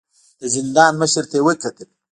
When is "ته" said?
1.29-1.35